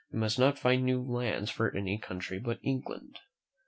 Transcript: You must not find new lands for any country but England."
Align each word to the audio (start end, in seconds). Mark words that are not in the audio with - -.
You 0.11 0.17
must 0.17 0.39
not 0.39 0.57
find 0.57 0.83
new 0.83 0.99
lands 0.99 1.51
for 1.51 1.77
any 1.77 1.99
country 1.99 2.39
but 2.39 2.57
England." 2.63 3.19